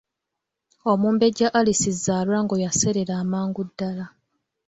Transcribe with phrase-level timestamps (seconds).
[0.91, 4.05] Omumbejja Alice Zzaalwango yaseerera amangu ddala.